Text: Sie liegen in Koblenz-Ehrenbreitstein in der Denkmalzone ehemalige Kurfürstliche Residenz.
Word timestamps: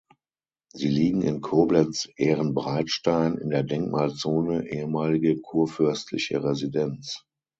Sie 0.73 0.87
liegen 0.87 1.21
in 1.21 1.41
Koblenz-Ehrenbreitstein 1.41 3.37
in 3.37 3.51
der 3.51 3.61
Denkmalzone 3.61 4.67
ehemalige 4.67 5.39
Kurfürstliche 5.41 6.43
Residenz. 6.43 7.23